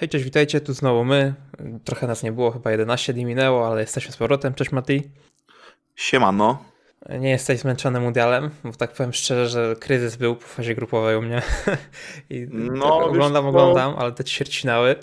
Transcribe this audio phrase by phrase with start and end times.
[0.00, 1.34] Hej, cześć, witajcie, tu znowu my.
[1.84, 4.54] Trochę nas nie było, chyba 11 dni minęło, ale jesteśmy z powrotem.
[4.54, 5.02] Cześć Mati.
[5.96, 6.64] Siemano.
[7.20, 11.22] Nie jesteś zmęczony mundialem, bo tak powiem szczerze, że kryzys był po fazie grupowej u
[11.22, 11.42] mnie.
[12.30, 14.96] I no, oglądam, oglądam, ale te ćwierćfinały.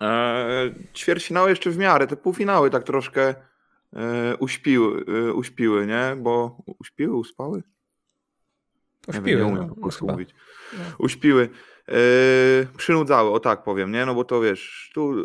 [0.00, 3.34] Eee, ćwierćfinały jeszcze w miarę, te półfinały tak troszkę
[3.96, 6.16] e, uśpiły, e, uśpiły, nie?
[6.16, 7.62] Bo uśpiły, uspały?
[9.08, 9.30] Uśpiły.
[9.30, 10.34] Nie, wiem, nie umiem no, po mówić.
[10.72, 10.84] No.
[10.98, 11.48] Uśpiły.
[11.88, 14.06] Yy, przynudzały, o tak powiem, nie?
[14.06, 15.16] No bo to wiesz, tu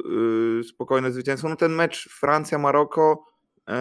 [0.58, 1.50] yy, spokojne zwycięstwo.
[1.50, 3.26] No ten mecz Francja-Maroko
[3.68, 3.74] yy,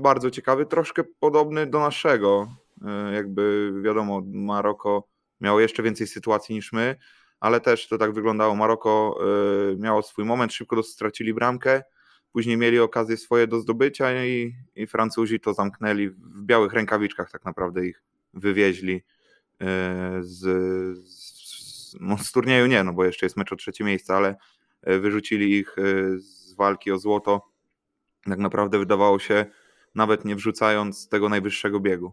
[0.00, 2.48] bardzo ciekawy, troszkę podobny do naszego.
[2.82, 5.08] Yy, jakby wiadomo, Maroko
[5.40, 6.96] miało jeszcze więcej sytuacji niż my,
[7.40, 8.54] ale też to tak wyglądało.
[8.54, 9.18] Maroko
[9.70, 11.82] yy, miało swój moment, szybko stracili bramkę,
[12.32, 17.44] później mieli okazję swoje do zdobycia i, i Francuzi to zamknęli w białych rękawiczkach, tak
[17.44, 18.02] naprawdę ich
[18.34, 19.66] wywieźli yy,
[20.20, 20.40] z,
[21.90, 24.36] z no z turnieju nie, no bo jeszcze jest mecz o trzecie miejsce, ale
[24.82, 25.82] e, wyrzucili ich e,
[26.18, 27.50] z walki o złoto.
[28.24, 29.46] Tak naprawdę wydawało się,
[29.94, 32.12] nawet nie wrzucając tego najwyższego biegu.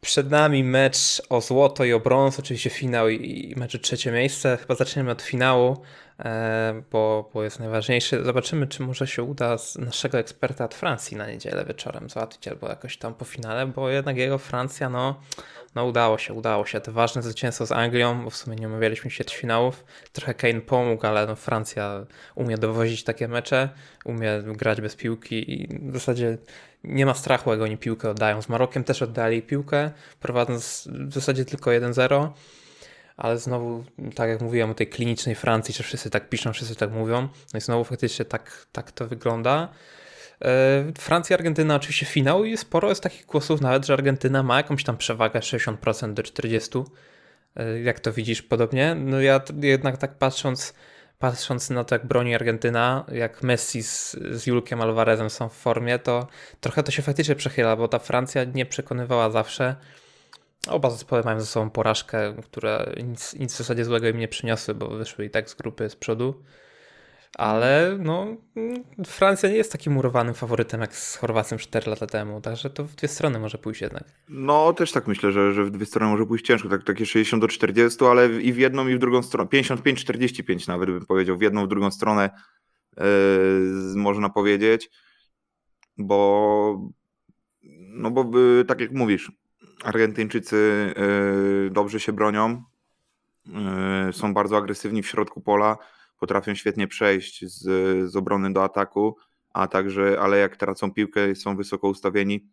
[0.00, 4.56] Przed nami mecz o złoto i o brąz, oczywiście finał i mecz o trzecie miejsce.
[4.56, 5.82] Chyba zaczniemy od finału,
[6.18, 8.24] e, bo, bo jest najważniejszy.
[8.24, 12.68] Zobaczymy, czy może się uda z naszego eksperta od Francji na niedzielę wieczorem załatwić albo
[12.68, 15.20] jakoś tam po finale, bo jednak jego Francja, no
[15.74, 16.80] no udało się, udało się.
[16.80, 19.84] To ważne zwycięstwo z Anglią, bo w sumie nie omawialiśmy ćwierćfinałów.
[20.12, 23.68] Trochę Kane pomógł, ale no Francja umie dowozić takie mecze,
[24.04, 26.38] umie grać bez piłki i w zasadzie
[26.84, 28.42] nie ma strachu, jak oni piłkę oddają.
[28.42, 32.30] Z Marokiem też oddali piłkę, prowadząc w zasadzie tylko 1-0
[33.16, 36.90] ale znowu, tak jak mówiłem o tej klinicznej Francji, że wszyscy tak piszą, wszyscy tak
[36.90, 39.68] mówią, no i znowu faktycznie tak, tak to wygląda.
[40.42, 44.84] E, Francja, Argentyna oczywiście finał i sporo jest takich głosów nawet, że Argentyna ma jakąś
[44.84, 46.84] tam przewagę 60% do 40%.
[47.56, 48.94] E, jak to widzisz podobnie?
[48.94, 50.74] No ja jednak tak patrząc,
[51.18, 55.98] patrząc na to jak broni Argentyna, jak Messi z, z Julkiem Alvarezem są w formie,
[55.98, 56.26] to
[56.60, 59.76] trochę to się faktycznie przechyla, bo ta Francja nie przekonywała zawsze.
[60.68, 64.74] Oba zespoły mają ze sobą porażkę, które nic, nic w zasadzie złego im nie przyniosły,
[64.74, 66.42] bo wyszły i tak z grupy z przodu.
[67.38, 68.26] Ale no,
[69.06, 72.94] Francja nie jest takim murowanym faworytem jak z Chorwacją 4 lata temu, także to w
[72.94, 74.04] dwie strony może pójść jednak.
[74.28, 77.40] No też tak myślę, że, że w dwie strony może pójść ciężko, tak, takie 60
[77.40, 81.42] do 40, ale i w jedną i w drugą stronę, 55-45 nawet bym powiedział, w
[81.42, 82.30] jedną w drugą stronę
[82.96, 83.04] yy,
[83.96, 84.90] można powiedzieć,
[85.98, 86.90] bo
[87.88, 89.32] no bo yy, tak jak mówisz,
[89.84, 90.94] Argentyńczycy
[91.64, 92.62] yy, dobrze się bronią,
[94.12, 95.76] są bardzo agresywni w środku pola,
[96.20, 97.62] potrafią świetnie przejść z,
[98.10, 99.16] z obrony do ataku,
[99.52, 102.48] a także, ale jak tracą piłkę i są wysoko ustawieni,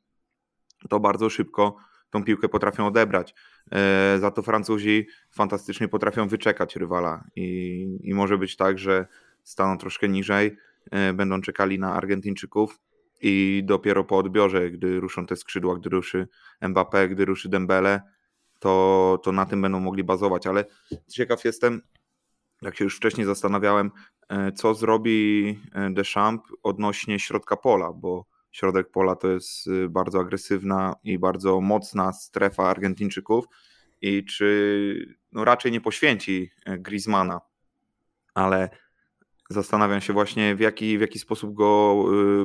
[0.90, 1.76] to bardzo szybko
[2.10, 3.36] tą piłkę potrafią odebrać.
[3.72, 9.08] E, za to Francuzi fantastycznie potrafią wyczekać rywala i, i może być tak, że
[9.44, 10.58] staną troszkę niżej,
[10.92, 12.80] e, będą czekali na Argentyńczyków
[13.22, 16.28] i dopiero po odbiorze, gdy ruszą te skrzydła, gdy ruszy
[16.62, 18.02] Mbappé, gdy ruszy Dembele,
[18.60, 20.66] to, to na tym będą mogli bazować, ale
[21.08, 21.82] ciekaw jestem,
[22.62, 23.92] jak się już wcześniej zastanawiałem,
[24.30, 30.20] e, co zrobi e, Deschamps odnośnie środka pola, bo środek pola to jest e, bardzo
[30.20, 33.46] agresywna i bardzo mocna strefa Argentyńczyków
[34.02, 37.42] i czy no raczej nie poświęci Griezmana,
[38.34, 38.70] ale
[39.50, 41.96] zastanawiam się właśnie w jaki, w jaki sposób go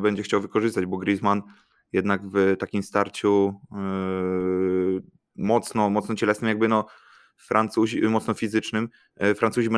[0.00, 1.42] będzie chciał wykorzystać, bo Griezmann
[1.92, 3.60] jednak w takim starciu
[5.36, 6.86] mocno, mocno cielesnym jakby no
[7.36, 9.70] Francuzi, mocno fizycznym, e, Francuzi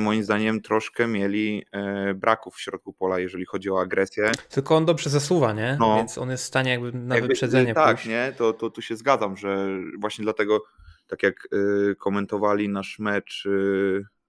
[0.00, 4.30] moim zdaniem troszkę mieli e, braków w środku pola, jeżeli chodzi o agresję.
[4.48, 5.76] Tylko on dobrze zasuwa, nie?
[5.80, 8.08] No, Więc on jest w stanie jakby na jakby, wyprzedzenie Tak, pójść.
[8.08, 8.32] nie?
[8.36, 9.68] To, to tu się zgadzam, że
[9.98, 10.64] właśnie dlatego
[11.06, 13.48] tak jak e, komentowali nasz mecz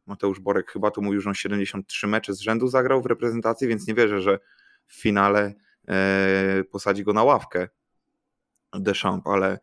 [0.05, 3.88] Mateusz Borek chyba to mówił, że on 73 mecze z rzędu zagrał w reprezentacji, więc
[3.88, 4.39] nie wierzę, że
[4.88, 5.53] w finale
[6.72, 7.67] posadzi go na ławkę
[8.73, 9.59] Deschamps, ale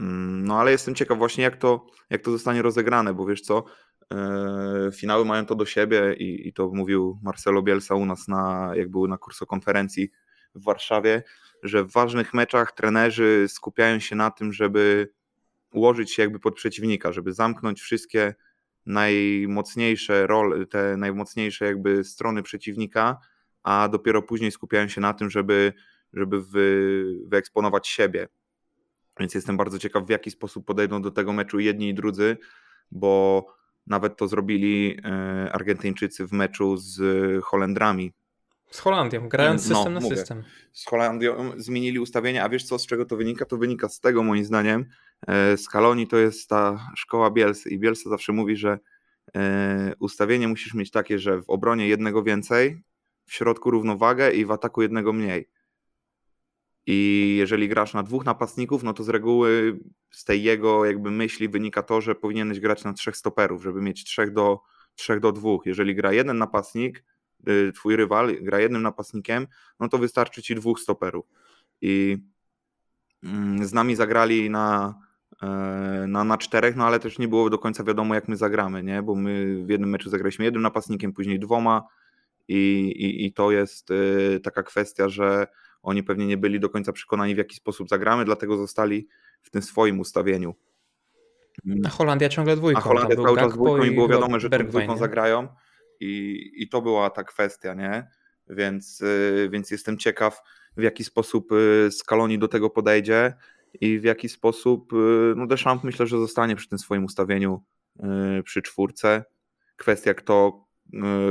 [0.00, 3.64] no ale jestem ciekaw właśnie jak to, jak to zostanie rozegrane, bo wiesz co,
[4.12, 8.72] e, finały mają to do siebie i, i to mówił Marcelo Bielsa u nas na,
[8.74, 10.10] jak był na kursokonferencji
[10.54, 11.22] w Warszawie,
[11.62, 15.12] że w ważnych meczach trenerzy skupiają się na tym, żeby
[15.72, 18.34] ułożyć się jakby pod przeciwnika, żeby zamknąć wszystkie
[18.86, 23.18] najmocniejsze role, te najmocniejsze jakby strony przeciwnika,
[23.62, 25.72] a dopiero później skupiają się na tym, żeby,
[26.12, 28.28] żeby wy, wyeksponować siebie.
[29.20, 32.36] Więc jestem bardzo ciekaw, w jaki sposób podejdą do tego meczu jedni i drudzy,
[32.90, 33.46] bo
[33.86, 37.00] nawet to zrobili e, Argentyńczycy w meczu z
[37.44, 38.12] Holendrami.
[38.70, 40.44] Z Holandią, grając no, system na mówię, system.
[40.72, 43.44] Z Holandią zmienili ustawienia, a wiesz co, z czego to wynika?
[43.44, 44.84] To wynika z tego moim zdaniem,
[45.26, 48.78] e, Scaloni to jest ta szkoła Bielsy i Bielsa zawsze mówi, że
[49.98, 52.82] ustawienie musisz mieć takie, że w obronie jednego więcej,
[53.26, 55.48] w środku równowagę i w ataku jednego mniej.
[56.90, 59.78] I jeżeli grasz na dwóch napastników, no to z reguły
[60.10, 64.04] z tej jego jakby myśli wynika to, że powinieneś grać na trzech stoperów, żeby mieć
[64.04, 64.60] trzech do,
[64.94, 65.66] trzech do dwóch.
[65.66, 67.04] Jeżeli gra jeden napastnik,
[67.48, 69.46] y, twój rywal gra jednym napastnikiem,
[69.80, 71.26] no to wystarczy ci dwóch stoperów.
[71.80, 72.18] I
[73.22, 74.94] mm, z nami zagrali na,
[75.42, 75.46] e,
[76.08, 79.02] na, na czterech, no ale też nie było do końca wiadomo, jak my zagramy, nie?
[79.02, 81.82] bo my w jednym meczu zagraliśmy jednym napastnikiem, później dwoma
[82.48, 85.46] i, i, i to jest y, taka kwestia, że
[85.82, 89.08] oni pewnie nie byli do końca przekonani, w jaki sposób zagramy, dlatego zostali
[89.42, 90.54] w tym swoim ustawieniu.
[91.84, 92.80] A Holandia ciągle dwójką.
[92.80, 95.48] A Holandia cały czas dwójką i było wiadomo, że tą dwójką zagrają
[96.00, 98.08] i, i to była ta kwestia, nie?
[98.48, 100.42] Więc, y, więc jestem ciekaw,
[100.76, 103.34] w jaki sposób y, Scaloni do tego podejdzie
[103.80, 104.96] i w jaki sposób y,
[105.36, 107.64] no Deschamps myślę, że zostanie przy tym swoim ustawieniu
[108.44, 109.24] przy czwórce.
[109.76, 110.66] Kwestia, kto,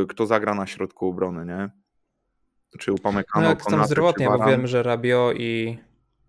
[0.09, 1.69] kto zagra na środku obrony, nie?
[2.79, 5.79] Czy Upamecano, no, jak tam zdrowotnie, bo wiem, że Rabio i,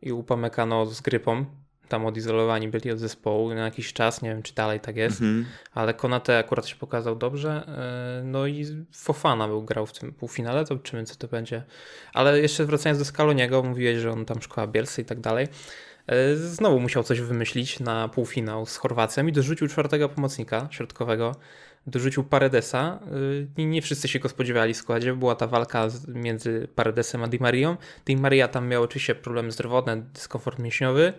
[0.02, 1.44] i Upamecano z grypą
[1.88, 5.46] tam odizolowani byli od zespołu na jakiś czas, nie wiem czy dalej tak jest, mhm.
[5.72, 7.64] ale Konate akurat się pokazał dobrze,
[8.20, 11.62] e, no i Fofana był grał w tym półfinale, zobaczymy co to będzie.
[12.14, 15.48] Ale jeszcze wracając do Scaloniego, mówiłeś, że on tam szkoła Bielsy i tak dalej,
[16.06, 21.34] e, znowu musiał coś wymyślić na półfinał z Chorwacją i dorzucił czwartego pomocnika środkowego,
[21.86, 23.00] dorzucił Paredesa.
[23.58, 25.14] Y, nie wszyscy się go spodziewali w składzie.
[25.14, 27.76] Była ta walka między Paredesem a Di Marią.
[28.06, 31.12] Di Maria tam miał oczywiście problemy zdrowotne, dyskomfort mięśniowy,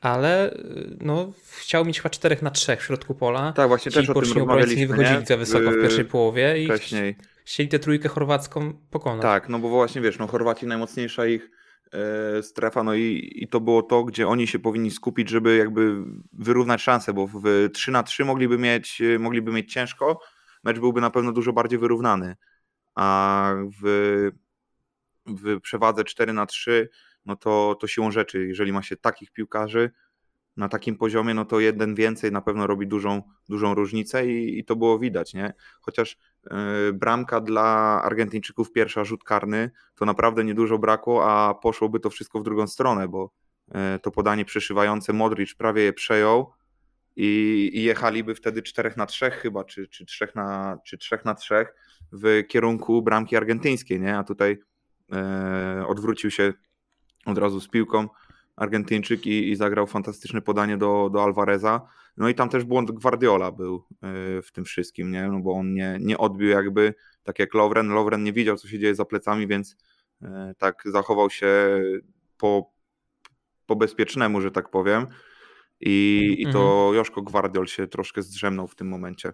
[0.00, 3.52] ale y, no, chciał mieć chyba 4 na 3 w środku pola.
[3.52, 7.16] Tak, właśnie Ci też o tym nie wychodzili za wysoko w pierwszej połowie i wcześniej.
[7.44, 9.22] chcieli tę trójkę chorwacką pokonać.
[9.22, 11.50] Tak, no bo właśnie wiesz, no Chorwaci najmocniejsza ich
[12.42, 16.82] strefa, no i, i to było to, gdzie oni się powinni skupić, żeby jakby wyrównać
[16.82, 20.20] szanse, bo w 3 na 3 mogliby mieć, mogliby mieć ciężko,
[20.64, 22.36] mecz byłby na pewno dużo bardziej wyrównany,
[22.94, 24.30] a w,
[25.26, 26.88] w przewadze 4 na 3
[27.28, 29.90] no to, to siłą rzeczy, jeżeli ma się takich piłkarzy,
[30.58, 34.64] na takim poziomie, no to jeden więcej na pewno robi dużą, dużą różnicę i, i
[34.64, 35.52] to było widać, nie?
[35.80, 36.18] Chociaż
[36.50, 37.62] yy, bramka dla
[38.04, 43.08] Argentyńczyków, pierwsza rzut karny, to naprawdę niedużo brakło, a poszłoby to wszystko w drugą stronę,
[43.08, 43.30] bo
[43.68, 46.52] yy, to podanie przeszywające Modric prawie je przejął
[47.16, 51.34] i, i jechaliby wtedy 4 na 3 chyba, czy, czy, 3 na, czy 3 na
[51.34, 51.66] 3
[52.12, 54.18] w kierunku bramki argentyńskiej, nie?
[54.18, 54.58] A tutaj
[55.08, 56.52] yy, odwrócił się
[57.26, 58.08] od razu z piłką,
[58.58, 61.80] Argentyńczyk i, i, zagrał fantastyczne podanie do, do Alvareza.
[62.16, 65.28] No i tam też błąd Guardiola był e, w tym wszystkim, nie?
[65.28, 67.88] No bo on nie, nie odbił jakby, tak jak Lovren.
[67.88, 69.76] Lovren nie widział, co się dzieje za plecami, więc
[70.22, 71.80] e, tak zachował się
[72.36, 72.72] po,
[73.66, 75.06] po bezpiecznemu, że tak powiem.
[75.80, 76.94] I, i to mhm.
[76.94, 79.32] Joszko Guardiol się troszkę zdrzemnął w tym momencie.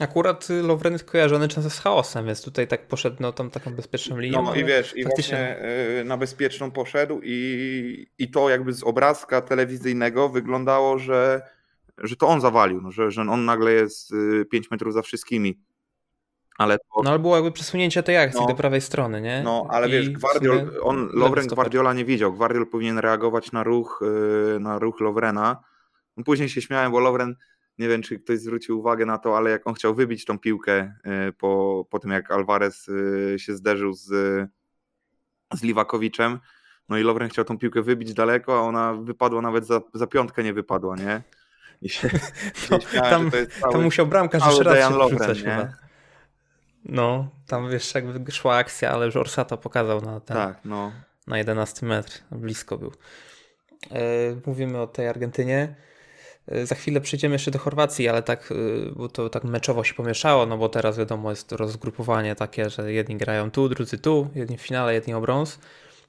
[0.00, 4.18] Akurat Lovren jest kojarzony często z chaosem, więc tutaj tak poszedł no, tam taką bezpieczną
[4.18, 4.42] linią.
[4.42, 5.58] No i wiesz, i właśnie
[6.00, 11.42] y, na bezpieczną poszedł i, i to jakby z obrazka telewizyjnego wyglądało, że,
[11.98, 14.12] że to on zawalił, no, że, że on nagle jest
[14.50, 15.60] 5 y, metrów za wszystkimi.
[16.58, 17.02] Ale to...
[17.04, 19.42] No ale było jakby przesunięcie tej akcji no, do prawej strony, nie?
[19.44, 22.32] No, ale I wiesz, Guardiol, on, Lovren Guardiola nie widział.
[22.32, 24.02] Guardiol powinien reagować na ruch,
[24.56, 25.56] y, na ruch Lovrena.
[26.24, 27.36] Później się śmiałem, bo Lovren
[27.78, 30.94] nie wiem, czy ktoś zwrócił uwagę na to, ale jak on chciał wybić tą piłkę
[31.04, 32.88] e, po, po tym, jak Alvarez
[33.34, 34.06] e, się zderzył z,
[35.54, 36.38] z Liwakowiczem,
[36.88, 40.44] no i Lovren chciał tą piłkę wybić daleko, a ona wypadła nawet za, za piątkę
[40.44, 41.22] nie wypadła, nie?
[41.82, 42.10] I się,
[42.70, 45.72] no, tam, cały, tam musiał bramkarz jeszcze raz się Lovren, chyba.
[46.84, 50.92] No, tam wiesz, jakby szła akcja, ale już Orsato pokazał na ten, tak, no.
[51.26, 52.92] na 11 metr, blisko był.
[53.90, 54.00] E,
[54.46, 55.74] mówimy o tej Argentynie.
[56.48, 58.54] E, za chwilę przejdziemy jeszcze do Chorwacji, ale tak, e,
[58.92, 63.16] bo to tak meczowo się pomieszało, no bo teraz wiadomo jest rozgrupowanie takie, że jedni
[63.16, 65.58] grają tu, drudzy tu, jedni w finale, jedni o brąz.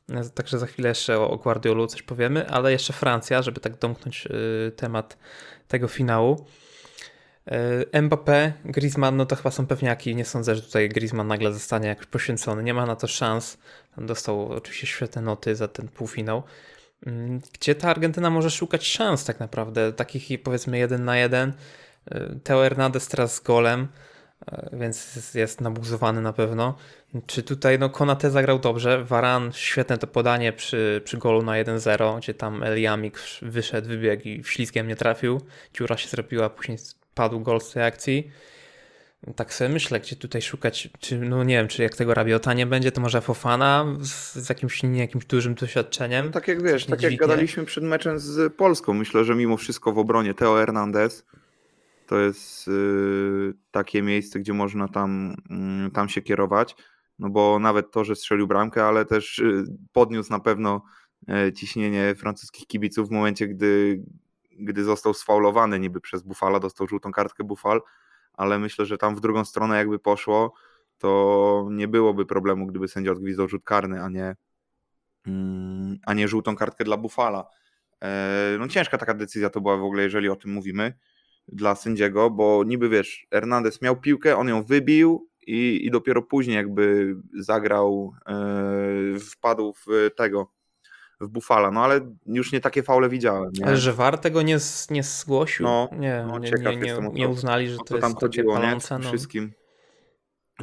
[0.10, 4.28] E, także za chwilę jeszcze o Guardiolu coś powiemy, ale jeszcze Francja, żeby tak domknąć
[4.76, 5.18] temat
[5.68, 6.46] tego finału.
[7.94, 10.16] Mbappé, Griezmann, no to chyba są pewniaki.
[10.16, 12.64] Nie sądzę, że tutaj Griezmann nagle zostanie jakoś poświęcony.
[12.64, 13.58] Nie ma na to szans.
[13.98, 16.44] Dostał oczywiście świetne noty za ten półfinał.
[17.06, 21.54] Mm, gdzie ta Argentyna może szukać szans tak naprawdę, takich powiedzmy jeden na jeden.
[22.16, 23.88] Y, Teo Hernandez teraz z golem,
[24.54, 26.78] y, więc jest nabuzowany na pewno.
[27.26, 32.18] Czy tutaj no Konate zagrał dobrze, Varan świetne to podanie przy, przy golu na 1-0,
[32.18, 35.42] gdzie tam Eliamik wyszedł, wybiegł i ślizgiem nie trafił,
[35.74, 36.78] dziura się zrobiła, później
[37.16, 38.32] padł gol z tej akcji.
[39.36, 42.66] Tak sobie myślę, gdzie tutaj szukać, czy, no nie wiem, czy jak tego Rabiota nie
[42.66, 46.26] będzie, to może Fofana z, z jakimś, jakimś dużym doświadczeniem.
[46.26, 47.18] No tak jak wiesz, tak dźwignie.
[47.18, 51.26] jak gadaliśmy przed meczem z Polską, myślę, że mimo wszystko w obronie Teo Hernandez
[52.08, 55.36] to jest y, takie miejsce, gdzie można tam,
[55.88, 56.76] y, tam się kierować.
[57.20, 59.64] No bo nawet to, że strzelił bramkę, ale też y,
[59.94, 60.82] podniósł na pewno
[61.28, 64.04] e, ciśnienie francuskich kibiców w momencie, gdy,
[64.60, 67.82] gdy został sfaulowany niby przez Bufala, dostał żółtą kartkę Bufal,
[68.38, 70.54] ale myślę, że tam w drugą stronę jakby poszło,
[70.98, 74.36] to nie byłoby problemu, gdyby sędzia odgwizdał rzut karny, a nie,
[75.28, 77.46] mm, a nie żółtą kartkę dla Bufala.
[78.04, 80.94] E, no ciężka taka decyzja to była w ogóle, jeżeli o tym mówimy,
[81.48, 86.56] dla sędziego, bo niby wiesz, Hernandez miał piłkę, on ją wybił i, i dopiero później
[86.56, 90.52] jakby zagrał, e, wpadł w tego,
[91.22, 93.52] w Bufala, no ale już nie takie faule widziałem.
[93.54, 93.66] Nie?
[93.66, 94.58] Ale że VAR tego nie,
[94.90, 95.66] nie zgłosił?
[95.66, 98.62] No, nie, no, nie, nie, nie, nie uznali, że to co jest tam chodziło, nie?
[98.64, 99.00] palące.
[99.00, 99.54] No, Wszystkim.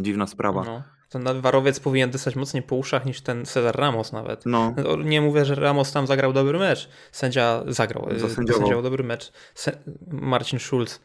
[0.01, 0.63] Dziwna sprawa.
[0.65, 0.83] no.
[1.09, 4.47] To nawet warowiec powinien dostać mocniej po uszach niż ten Cezar Ramos nawet.
[4.47, 6.89] No, Nie mówię, że Ramos tam zagrał dobry mecz.
[7.13, 8.61] Sędzia zagrał, Zasędziował.
[8.61, 9.33] sędziował dobry mecz.
[9.55, 9.79] Se
[10.11, 11.01] Marcin Schulz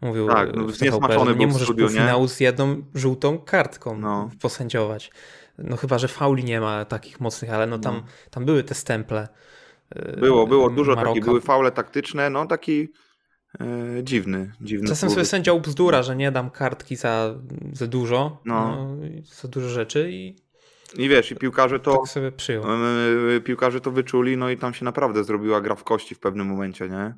[0.00, 1.90] mówił Tak, e, no, w TVP, nie możesz studiu, nie?
[1.90, 4.30] półfinału z jedną żółtą kartką No.
[4.42, 5.10] posędziować.
[5.58, 8.02] No chyba, że fauli nie ma takich mocnych, ale no tam, No.
[8.30, 9.28] tam były te stemple.
[9.90, 11.10] e, było, było dużo Maroka.
[11.10, 12.88] takich, były faule taktyczne, no taki
[13.60, 13.66] e,
[14.02, 14.88] dziwny, dziwny.
[14.88, 17.34] Czasem sobie sędzia ubzdura, że nie dam kartki za,
[17.72, 18.76] za dużo, No.
[18.76, 18.96] no.
[19.42, 20.36] za dużo rzeczy i
[20.96, 22.64] I wiesz, i piłkarze to, tak sobie przyjął.
[23.36, 26.46] e, piłkarze to wyczuli, no i tam się naprawdę zrobiła gra w kości w pewnym
[26.46, 27.14] momencie, nie?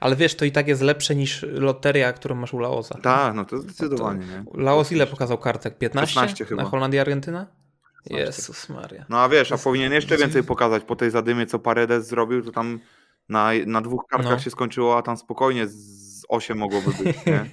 [0.00, 2.98] Ale wiesz, to i tak jest lepsze niż loteria, którą masz u Laosa.
[3.02, 4.62] Tak, no to zdecydowanie, nie?
[4.62, 5.78] Laos ile pokazał kartek?
[5.78, 6.14] 15?
[6.14, 6.62] 16 chyba.
[6.62, 7.46] Na Holandię Argentyna?
[8.08, 8.24] 16.
[8.24, 9.04] Jezus Maria.
[9.08, 12.52] No a wiesz, a powinien jeszcze więcej pokazać po tej zadymie, co Paredes zrobił, to
[12.52, 12.80] tam
[13.28, 14.38] na, na dwóch kartkach No.
[14.38, 17.46] się skończyło, a tam spokojnie z 8 mogłoby być, nie?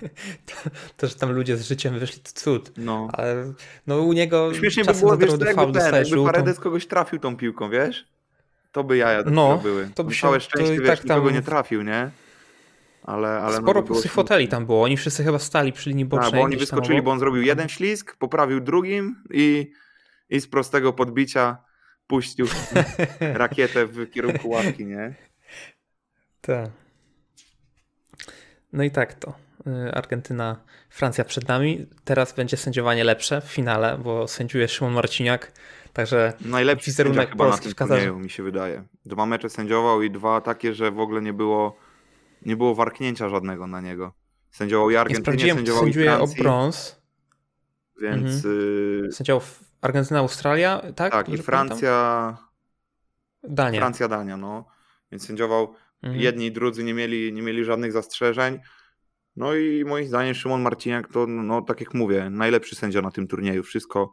[0.46, 2.72] to, to, że tam ludzie z życiem wyszli, to cud.
[2.76, 3.08] No.
[3.12, 3.52] Ale
[3.86, 6.24] no u niego Śmiesznie by było, wiesz, jakby ten, jakby.
[6.24, 8.06] Paredes kogoś trafił tą piłką, wiesz?
[8.72, 9.90] To by jaja No, no, były.
[9.94, 12.10] to by No, się- Całe to szczęście, i wiesz, tak tam- nikogo nie trafił, nie?
[13.02, 14.82] Ale, ale no, Sporo było pustych foteli tam było.
[14.82, 16.30] Oni wszyscy chyba stali przy linii bocznej.
[16.30, 19.72] Tak, bo oni tam wyskoczyli, bo on zrobił jeden ślizg, poprawił drugim i,
[20.30, 21.56] i z prostego podbicia
[22.06, 22.46] puścił
[23.20, 25.14] rakietę w kierunku ławki, nie?
[26.40, 26.70] Tak.
[28.72, 29.34] No i tak to.
[29.66, 30.56] Y, Argentyna,
[30.90, 31.86] Francja przed nami.
[32.04, 35.52] Teraz będzie sędziowanie lepsze w finale, bo sędziuje Szymon Marciniak.
[35.92, 38.00] Także Najlepszy Wizerunek chyba na tym w Katarze.
[38.00, 38.84] turnieju, mi się wydaje.
[39.06, 41.76] Dwa mecze sędziował i dwa takie, że w ogóle nie było
[42.46, 44.12] nie było warknięcia żadnego na niego.
[44.50, 47.00] Sędziował i nie Argentynie, kto sędziował i sędziuje o Francji, brąz.
[48.02, 49.42] więc y, Sędziował
[49.80, 51.12] Argentyna, Australia, tak?
[51.12, 51.38] tak, i?
[51.38, 52.36] Francja,
[53.42, 53.80] Dania.
[53.80, 54.64] Francja, Dania, no.
[55.12, 56.20] Więc sędziował Mhm.
[56.22, 58.58] jedni i drudzy nie mieli, nie mieli żadnych zastrzeżeń.
[59.36, 63.26] No i moim zdaniem Szymon Marciniak to, no tak jak mówię, najlepszy sędzia na tym
[63.26, 63.62] turnieju.
[63.62, 64.12] Wszystko,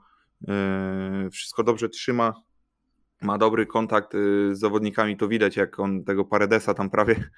[1.32, 2.34] wszystko dobrze trzyma.
[3.22, 7.30] Ma dobry kontakt yy, z zawodnikami, to widać jak on tego Paredesa tam prawie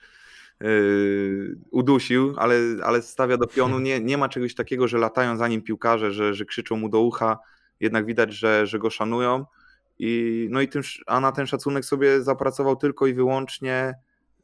[0.62, 3.80] yy, udusił, ale, ale stawia do pionu.
[3.80, 7.02] Nie, nie ma czegoś takiego, że latają za nim piłkarze, że, że krzyczą mu do
[7.02, 7.40] ucha.
[7.80, 9.46] Jednak widać, że, że go szanują.
[10.00, 13.96] I, no i tym, a na ten szacunek sobie zapracował tylko i wyłącznie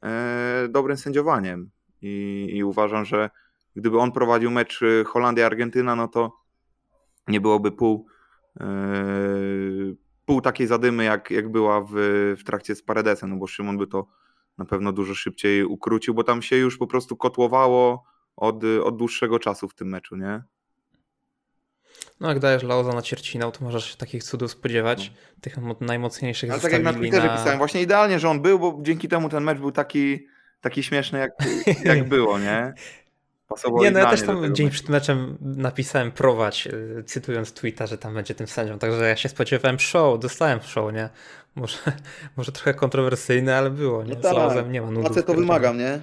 [0.03, 1.69] e, dobrym sędziowaniem.
[2.01, 3.29] I, I uważam, że
[3.75, 6.39] gdyby on prowadził mecz e, Holandia-Argentyna, no to
[7.27, 8.14] nie byłoby pół, e,
[10.25, 11.93] pół takiej zadymy, jak, jak była w,
[12.39, 14.07] w trakcie z Paredesem, no bo Szymon by to
[14.57, 18.03] na pewno dużo szybciej ukrócił, bo tam się już po prostu kotłowało
[18.35, 20.43] od, od dłuższego czasu w tym meczu, nie?
[22.19, 25.13] No jak dajesz Laoza na ćwierćfinał, to możesz się takich cudów spodziewać.
[25.41, 27.37] Tych mo- najmocniejszych Ale tak jak na Twitterze na...
[27.37, 30.27] pisałem, właśnie idealnie, że on był, bo dzięki temu ten mecz był taki,
[30.61, 31.31] taki śmieszny, jak,
[31.83, 32.73] jak było, nie?
[33.47, 37.97] Pasował Nie, no ja też tam dzień przed meczem napisałem prowadź, y, cytując tweeta, że
[37.97, 38.79] tam będzie tym sędzią.
[38.79, 41.09] Także ja się spodziewałem show, dostałem show, nie?
[41.55, 41.77] Może,
[42.37, 44.15] może trochę kontrowersyjne, ale było, nie?
[44.23, 45.07] No tak, nie ma nudów.
[45.07, 46.01] Facet to wymagam, nie?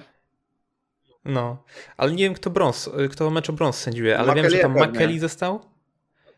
[1.25, 1.63] No,
[1.97, 4.61] ale nie wiem kto brąz, y, kto mecz o brąz sędziuje, ale wiem, Makeli że
[4.61, 4.77] tam.
[4.77, 5.61] Makeli został.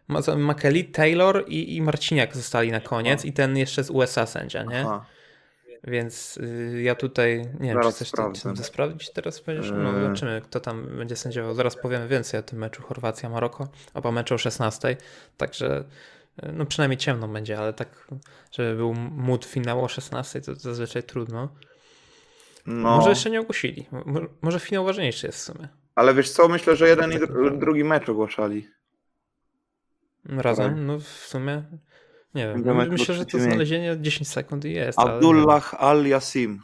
[0.07, 3.27] Ma- Makeli, Taylor i, i Marciniak zostali na koniec Aha.
[3.27, 4.81] i ten jeszcze z USA sędzia, nie?
[4.81, 5.05] Aha.
[5.87, 8.53] Więc y, ja tutaj nie wiem, Zaraz czy chcesz to, sprawdzę.
[8.53, 9.71] to sprawdzić teraz będziesz?
[9.71, 10.03] No Eee.
[10.03, 11.55] zobaczymy, kto tam będzie sędziował.
[11.55, 14.97] Zaraz powiemy więcej o tym meczu Chorwacja-Maroko, oba mecze o 16.
[15.37, 15.83] Także
[16.43, 18.07] y, no przynajmniej ciemno będzie, ale tak,
[18.51, 21.49] żeby był mód finału o 16, to zazwyczaj trudno.
[22.65, 23.85] No, Może jeszcze nie ogłosili.
[23.91, 25.67] Mo- Może finał ważniejszy jest w sumie.
[25.95, 28.67] ale wiesz co, myślę, że jeden i dru- drugi mecz ogłaszali.
[30.25, 31.63] Razem, no w sumie
[32.35, 32.89] nie wiem.
[32.89, 34.99] Myślę, że to znalezienie 10 sekund i jest.
[34.99, 36.57] Abdullah Al-Yassim.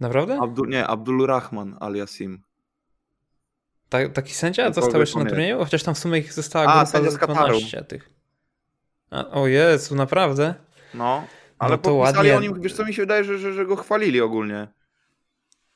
[0.00, 0.38] Naprawdę?
[0.40, 2.38] Abdul, nie, Abdulrahman Al-Yassim.
[3.88, 5.58] Ta, taki sędzia został jeszcze na turnieju?
[5.58, 7.48] Chociaż tam w sumie ich została A, sędzia z Kataru.
[7.48, 8.10] 12 tych.
[9.10, 10.54] A, o Jezu, naprawdę?
[10.94, 11.26] No,
[11.58, 12.36] ale No to ładnie.
[12.36, 14.68] o nim, wiesz co, mi się wydaje, że, że, że go chwalili ogólnie.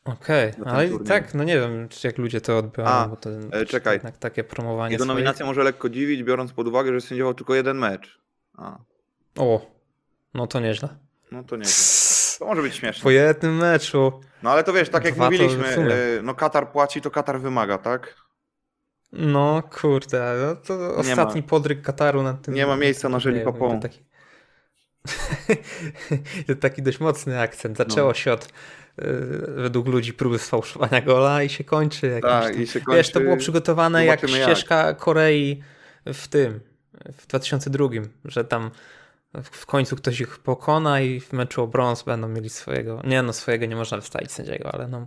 [0.05, 1.09] Okej, ten ale i turniej.
[1.09, 3.93] tak, no nie wiem, czy jak ludzie to odbiorą, bo to e, czekaj.
[3.95, 5.17] jednak takie promowanie Jego swoich.
[5.17, 8.21] nominacja może lekko dziwić, biorąc pod uwagę, że sędziował tylko jeden mecz.
[8.59, 8.79] A,
[9.39, 9.67] O,
[10.35, 10.89] no to nieźle.
[11.33, 11.65] no to nie
[12.39, 13.03] To może być śmieszne.
[13.03, 14.21] Po jednym meczu.
[14.43, 17.79] No ale to wiesz, tak jak Dwa mówiliśmy, e, no Katar płaci, to Katar wymaga,
[17.79, 18.17] tak?
[19.13, 22.55] No kurde, no to ostatni podryk Kataru na tym.
[22.55, 23.81] nie ma miejsca na Żeli Papą.
[23.81, 24.05] Taki...
[26.61, 27.77] taki dość mocny akcent.
[27.77, 28.15] Zaczęło No.
[28.15, 28.49] się od
[29.57, 32.63] według ludzi próby sfałszowania gola i się kończy jakimś Tak, tam...
[32.63, 34.49] i się Wiesz, to kończy- było przygotowane jak zobaczymy jak.
[34.51, 35.63] ścieżka Korei
[36.07, 36.61] w tym,
[37.13, 37.89] w 2002,
[38.25, 38.71] że tam
[39.35, 43.01] w w końcu ktoś ich pokona i w meczu o brąz będą mieli swojego.
[43.05, 45.07] Nie no, swojego nie można wystawić sędziego, ale no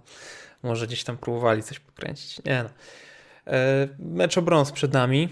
[0.64, 2.44] może gdzieś tam próbowali coś pokręcić.
[2.46, 2.70] Nie no.
[3.54, 5.30] E, Mecz o brąz przed nami.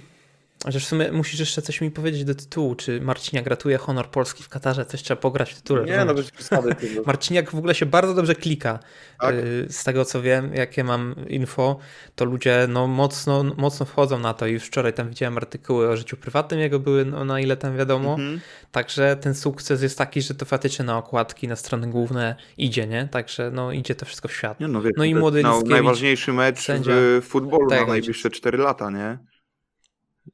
[0.63, 2.75] Chociaż w sumie musisz jeszcze coś mi powiedzieć do tytułu.
[2.75, 4.85] Czy Marciniak gratuje honor Polski w Katarze?
[4.85, 5.85] Coś trzeba pograć w tytule.
[5.85, 6.75] Nie, no bez przesady.
[6.95, 7.01] no.
[7.07, 8.79] Marciniak w ogóle się bardzo dobrze klika.
[9.19, 9.35] Tak?
[9.35, 11.79] Y, Z tego co wiem, jakie mam info,
[12.15, 14.47] to ludzie no, mocno, mocno wchodzą na to.
[14.47, 18.09] Już wczoraj tam widziałem artykuły o życiu prywatnym jego były, no, na ile tam wiadomo.
[18.13, 18.39] Mhm.
[18.71, 23.07] Także ten sukces jest taki, że to faktycznie na okładki, na strony główne idzie, nie?
[23.11, 24.59] Także no idzie to wszystko w świat.
[24.59, 26.91] Nie, no, No i młody Lickiewicz, najważniejszy mecz sędzia.
[26.95, 29.32] w futbolu Tak, na najbliższe 4 lata, nie?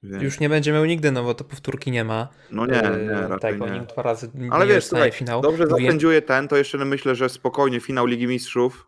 [0.04, 2.28] Więc- Już nie będzie miał nigdy, no bo to powtórki nie ma.
[2.52, 3.72] No nie, Y, nie, raczej tak, nie.
[3.72, 5.42] nim dwa razy Ale wiesz, słuchaj, finał.
[5.42, 8.88] dobrze Mówię- zapędziuje ten, to jeszcze myślę, że spokojnie finał Ligi Mistrzów.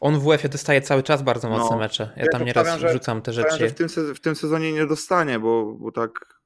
[0.00, 1.78] On w UEFA dostaje cały czas bardzo mocne No.
[1.78, 2.12] mecze.
[2.16, 3.74] Ja Ja tam nieraz stawiam, że- wrzucam te Powiem, że rzeczy.
[3.86, 6.38] w tym, w tym sezonie nie dostanie, bo, bo tak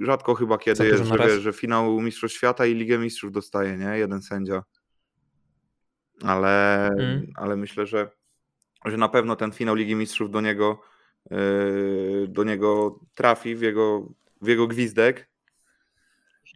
[0.00, 3.76] rzadko chyba kiedy Co, jest, że, wiesz, że finał Mistrzostw Świata i Ligę Mistrzów dostaje,
[3.76, 3.98] nie?
[3.98, 4.62] Jeden sędzia.
[6.22, 7.26] Ale, Mm.
[7.36, 8.10] ale myślę, że,
[8.84, 10.80] że na pewno ten finał Ligi Mistrzów do niego,
[12.28, 14.02] do niego trafi w jego,
[14.42, 15.28] w jego gwizdek.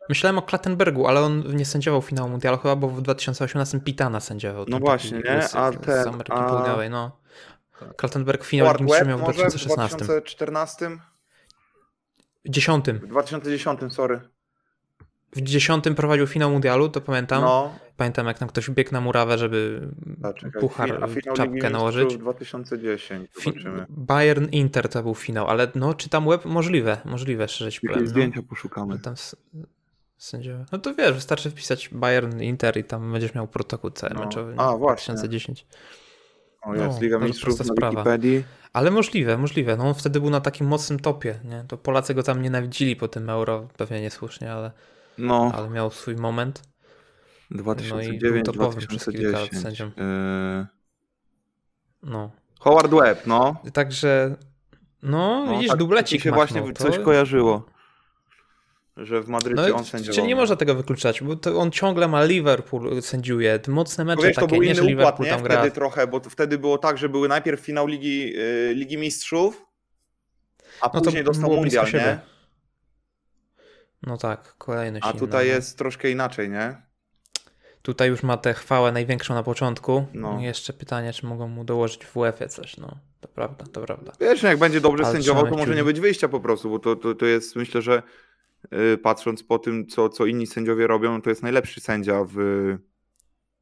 [0.08, 4.64] Myślałem o Klattenbergu, ale on nie sędziował finału mundialu chyba, bo w 2018 Pitana sędziował.
[4.68, 5.36] No właśnie, nie?
[5.36, 7.20] łysy A z ten- Ameryki a- Południowej, no.
[7.96, 9.96] Klattenberg finał Ligi Mistrzów miał w może w 2016.
[9.96, 10.90] 2014?
[12.46, 12.84] 10.
[13.02, 14.20] W 2010, sorry.
[15.36, 17.42] W 10 prowadził finał mundialu, to pamiętam.
[17.42, 19.88] No, Pamiętam jak tam ktoś biegł na murawę, żeby
[20.22, 22.16] a czekaj, puchar, a finał czapkę nałożyć.
[22.16, 23.86] 2010, Fi- zobaczymy.
[23.88, 28.04] Bayern Inter to był finał, ale no czytam web, możliwe, możliwe, szczerze ci powiem.
[28.04, 28.10] No.
[28.10, 28.98] zdjęcia poszukamy.
[28.98, 29.36] Tam s-
[30.18, 30.64] sędziowie.
[30.72, 34.20] No to wiesz, wystarczy wpisać Bayern Inter i tam będziesz miał protokół cały No.
[34.24, 34.54] meczowy.
[34.56, 34.78] A, nie?
[34.78, 35.14] właśnie.
[35.14, 35.66] 2010.
[36.62, 37.90] O jest, No, Liga Mistrzów na.
[37.90, 38.44] Wikipedii.
[38.72, 39.76] Ale możliwe, możliwe.
[39.76, 41.64] No on wtedy był na takim mocnym topie, nie?
[41.68, 44.70] To Polacy go tam nienawidzili po tym euro, pewnie niesłusznie, ale,
[45.18, 46.62] No, ale miał swój moment.
[47.50, 49.62] 2009, topowym przez kilka lat 2010.
[49.62, 49.84] sędzią.
[49.86, 50.66] Yy,
[52.02, 52.30] No.
[52.60, 53.62] Howard Webb, no.
[53.72, 54.36] Także,
[55.02, 56.84] no, no widzisz, tak, dublecik mi się machnął, właśnie to...
[56.84, 57.66] coś kojarzyło.
[58.96, 60.14] Że w Madrycie No, on sędziował.
[60.14, 64.22] czy nie można tego wykluczać, bo to on ciągle ma Liverpool sędziuje, te mocne mecze
[64.26, 65.30] wiesz, to takie, był nie, że inny układ, Liverpool nie?
[65.30, 65.70] tam Wtedy gra.
[65.70, 69.66] trochę, bo to wtedy było tak, że były najpierw finał Ligi, yy, Ligi Mistrzów,
[70.80, 72.18] a No to później dostał mundial, nie?
[74.02, 75.54] No tak, kolejność A tutaj no.
[75.54, 76.89] jest troszkę inaczej, nie?
[77.82, 80.06] Tutaj już ma tę chwałę największą na początku.
[80.14, 80.40] No.
[80.40, 82.96] Jeszcze pytanie, czy mogą mu dołożyć w UEFA coś, no.
[83.20, 84.12] To prawda, to prawda.
[84.20, 86.78] Wiesz, no jak będzie dobrze Ale sędziował, to może nie być wyjścia po prostu, bo
[86.78, 88.02] to, to, to jest, myślę, że
[88.70, 92.36] yy, patrząc po tym, co, co inni sędziowie robią, to jest najlepszy sędzia w,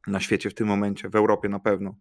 [0.07, 1.95] na świecie w tym momencie, w Europie na pewno.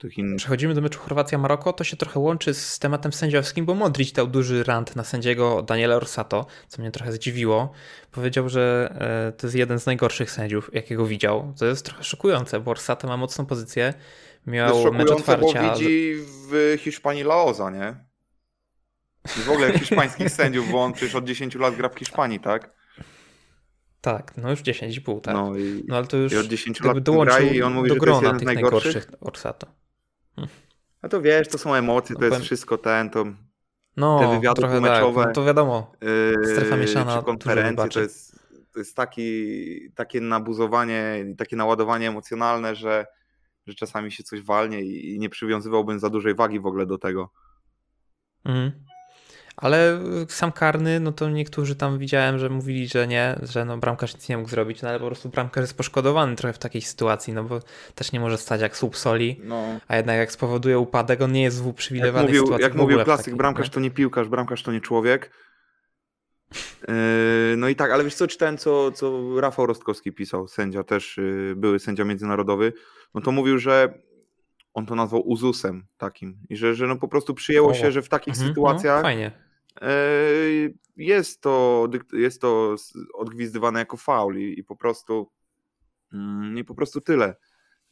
[0.00, 0.36] Tych innych.
[0.36, 4.64] Przechodzimy do meczu Chorwacja-Maroko, to się trochę łączy z tematem sędziowskim, bo Modric dał duży
[4.64, 7.72] rant na sędziego Daniela Orsato, co mnie trochę zdziwiło.
[8.10, 8.94] Powiedział, że
[9.28, 11.54] e, to jest jeden z najgorszych sędziów, jakiego widział.
[11.58, 13.94] To jest trochę szokujące, bo Orsato ma mocną pozycję,
[14.46, 15.74] miał mecz szokujące, bo otwarcia.
[15.74, 16.14] widzi
[16.50, 18.04] w Hiszpanii Laoza, nie?
[19.38, 22.70] I w ogóle hiszpańskich sędziów, bo on przecież od 10 lat gra w Hiszpanii, tak?
[24.00, 25.34] Tak, no już 10,5, tak.
[25.34, 27.74] No, No i, ale to już i od 10 jakby lat gra dołączył i on
[27.74, 28.94] mówi, do grona tych najgorszych.
[28.94, 29.66] najgorszych Orsato.
[31.02, 33.24] A to wiesz, to są emocje, to No jest powiem- wszystko ten, to
[33.96, 35.18] No, Te wywiady trochę pomeczowe.
[35.20, 35.92] tak, no to wiadomo.
[36.00, 38.40] yy, Strefa mieszana czy konferencje, to jest,
[38.72, 43.06] to jest taki, takie nabuzowanie, takie naładowanie emocjonalne, że,
[43.66, 46.98] że czasami się coś walnie i, i nie przywiązywałbym za dużej wagi w ogóle do
[46.98, 47.30] tego.
[48.44, 48.72] Mhm.
[49.60, 54.14] Ale sam karny, no to niektórzy tam widziałem, że mówili, że nie, że no bramkarz
[54.14, 57.32] nic nie mógł zrobić, no ale po prostu bramkarz jest poszkodowany trochę w takiej sytuacji,
[57.32, 57.60] no bo
[57.94, 59.62] też nie może stać jak słup soli, No.
[59.88, 63.00] a jednak jak spowoduje upadek, on nie jest w Jak uprzywilejowanej mówił, sytuacji jak mówił
[63.04, 63.72] klasyk, takiej, bramkarz nie?
[63.72, 65.30] to nie piłkarz, bramkarz to nie człowiek.
[66.88, 66.94] Yy,
[67.56, 71.54] No i tak, ale wiesz co, czytałem, co, co Rafał Rostkowski pisał, sędzia też, yy,
[71.56, 72.72] były sędzia międzynarodowy,
[73.14, 73.94] no to mówił, że
[74.74, 77.74] on to nazwał uzusem takim i że, że no po prostu przyjęło O.
[77.74, 79.49] się, że w takich Mhm, sytuacjach No, fajnie.
[79.82, 82.76] Yy, jest to, jest to
[83.14, 85.30] odgwizdywane jako faul i, i po prostu
[86.12, 87.36] mm, i po prostu tyle.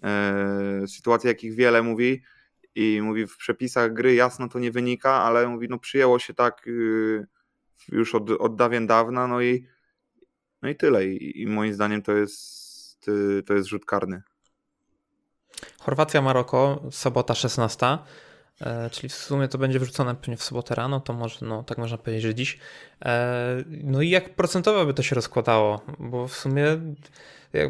[0.02, 2.22] e, sytuacje, jakich wiele mówi
[2.74, 6.66] i mówi w przepisach gry jasno to nie wynika, ale mówi no przyjęło się tak
[6.66, 7.26] y,
[7.88, 9.66] już od, od dawien dawna, no i
[10.62, 12.68] no i tyle i, i moim zdaniem to jest
[13.46, 14.22] to jest rzut karny.
[15.78, 17.98] Chorwacja, Maroko, sobota 16.
[18.60, 21.78] E, czyli w sumie to będzie wrzucone pewnie w sobotę rano, to może, no tak
[21.78, 22.58] można powiedzieć, że dziś.
[23.04, 25.80] E, no i jak procentowo by to się rozkładało?
[25.98, 26.64] Bo w sumie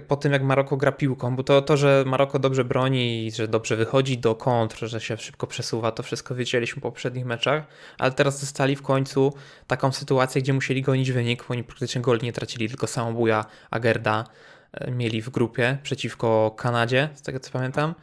[0.09, 3.49] po tym jak Maroko gra piłką, bo to, to, że Maroko dobrze broni i że
[3.49, 7.65] dobrze wychodzi do kontr, że się szybko przesuwa, to wszystko wiedzieliśmy po poprzednich meczach,
[7.99, 9.33] ale teraz dostali w końcu
[9.67, 14.25] taką sytuację, gdzie musieli gonić wynik, bo oni praktycznie gol nie tracili, tylko samobuja Agerda
[14.73, 17.95] e, mieli w grupie przeciwko Kanadzie, z tego co pamiętam.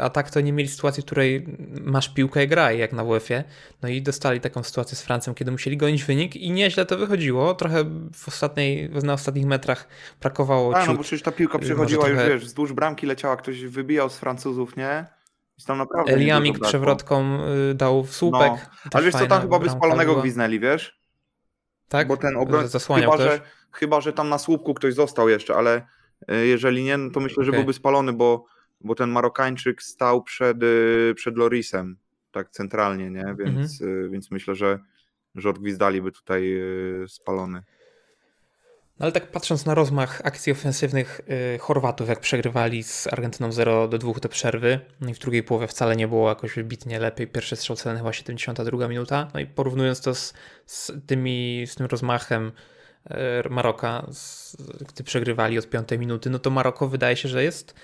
[0.00, 1.46] A tak to nie mieli sytuacji, w której
[1.80, 3.44] masz piłkę i graj, jak na WF-ie.
[3.82, 7.54] No i dostali taką sytuację z Francją, kiedy musieli gonić wynik i nieźle to wychodziło.
[7.54, 7.84] Trochę
[8.14, 9.88] w ostatniej, na ostatnich metrach
[10.20, 14.10] brakowało A, no bo przecież ta piłka przechodziła już, wiesz, wzdłuż bramki leciała, ktoś wybijał
[14.10, 15.06] z Francuzów, nie?
[15.58, 17.38] I tam naprawdę Eliamik przewrotką
[17.70, 18.52] y, dał w słupek.
[18.52, 18.90] No.
[18.92, 20.22] Ale wiesz co, tam chyba by spalonego była.
[20.22, 20.98] gwiznęli, wiesz?
[21.88, 22.08] Tak?
[22.08, 23.40] Bo ten obrońca, chyba, że,
[23.72, 25.86] chyba, że tam na słupku ktoś został jeszcze, ale
[26.32, 27.44] y, jeżeli nie, no to myślę, okay.
[27.44, 28.44] że byłby spalony, bo
[28.84, 31.96] bo ten Marokańczyk stał przed, y, przed Lorisem,
[32.32, 33.34] tak centralnie, nie?
[33.38, 34.10] Więc, mhm.
[34.10, 34.78] Więc myślę, że,
[35.34, 36.56] że odgwizdaliby tutaj
[37.02, 37.62] y, spalony.
[38.98, 41.20] No ale tak patrząc na rozmach akcji ofensywnych
[41.60, 45.66] Chorwatów, jak przegrywali z Argentyną 0 do 2 do przerwy, no i w drugiej połowie
[45.66, 47.26] wcale nie było jakoś wybitnie lepiej.
[47.26, 49.30] Pierwszy strzał celny chyba 72 minuta.
[49.34, 50.34] No i porównując to z,
[50.66, 52.52] z, tymi, z tym rozmachem
[53.50, 54.56] Maroka, z,
[54.88, 57.74] gdy przegrywali od piątej minuty, no to Maroko wydaje się, że jest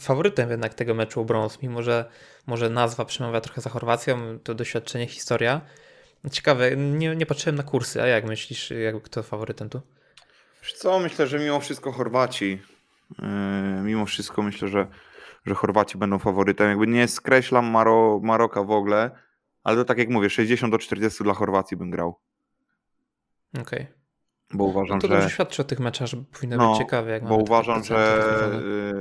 [0.00, 2.04] faworytem jednak tego meczu o brąz, mimo że
[2.46, 5.60] może nazwa przemawia trochę za Chorwacją, to doświadczenie, historia.
[6.30, 9.80] Ciekawe, nie, nie patrzyłem na kursy, a jak myślisz, jak, kto faworytem tu?
[10.62, 12.62] Wiesz co, myślę, że mimo wszystko Chorwaci,
[13.18, 14.86] yy, mimo wszystko myślę, że,
[15.46, 16.68] że Chorwaci będą faworytem.
[16.68, 19.10] Jakby nie skreślam Maro, Maroka w ogóle,
[19.64, 22.18] ale to tak jak mówię, 60 do 40 dla Chorwacji bym grał.
[23.54, 23.62] Okej.
[23.62, 24.01] Okay.
[24.52, 25.14] Bo uważam, no to że.
[25.14, 27.10] dobrze świadczy o tych meczach, że powinno no, być ciekawe.
[27.10, 28.50] Jak bo uważam, że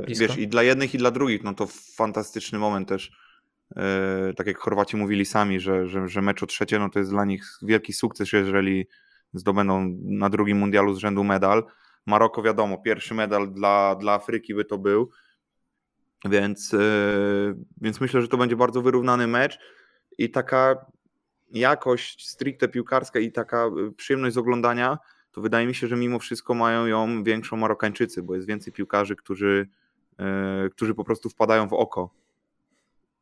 [0.08, 3.12] y, wiesz, i dla jednych, i dla drugich, no to fantastyczny moment też.
[3.76, 7.12] Yy, tak jak Chorwaci mówili sami, że, że, że mecz o trzecie, no to jest
[7.12, 8.88] dla nich wielki sukces, jeżeli
[9.34, 11.64] zdobędą na drugim mundialu z rzędu medal.
[12.06, 15.10] Maroko wiadomo, pierwszy medal dla, dla Afryki by to był.
[16.26, 19.60] Więc, yy, więc myślę, że to będzie bardzo wyrównany mecz
[20.18, 20.86] i taka
[21.52, 24.98] jakość stricte piłkarska i taka y, przyjemność z oglądania
[25.32, 29.16] to wydaje mi się, że mimo wszystko mają ją większą Marokańczycy, bo jest więcej piłkarzy,
[29.16, 29.70] którzy,
[30.20, 32.14] yy, którzy po prostu wpadają w oko.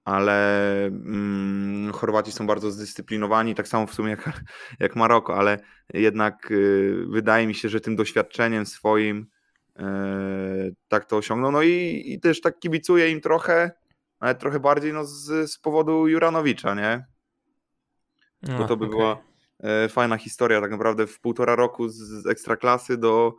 [0.06, 4.42] Ale mm, Chorwaci są bardzo zdyscyplinowani, tak samo w sumie jak,
[4.80, 5.60] jak Maroko, ale
[5.94, 9.28] jednak yy, wydaje mi się, że tym doświadczeniem swoim
[9.80, 9.84] yy,
[10.88, 11.52] tak to osiągną.
[11.52, 13.72] No i, i też tak kibicuję im trochę,
[14.20, 17.06] ale trochę bardziej no, z, z powodu Juranowicza, nie?
[18.58, 18.90] Bo to by okay.
[18.90, 19.29] była E,
[19.90, 23.36] fajna historia, tak naprawdę w półtora roku z ekstraklasy do,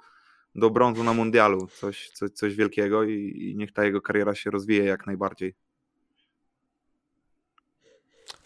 [0.54, 1.66] do brązu na mundialu.
[1.66, 5.54] Coś, coś, coś wielkiego i, i niech ta jego kariera się rozwije jak najbardziej.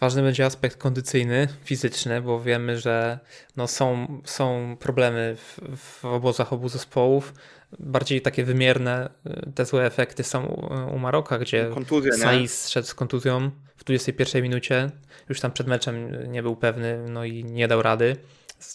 [0.00, 3.18] Ważny będzie aspekt kondycyjny, fizyczny, bo wiemy, że
[3.56, 7.34] no są, są problemy w, w obozach obu zespołów.
[7.78, 11.70] Bardziej takie wymierne y, te złe efekty są u, u Maroka, gdzie
[12.18, 14.90] Saiz szedł z kontuzją w 21 minucie.
[15.28, 18.16] Już tam przed meczem nie był pewny, no i nie dał rady.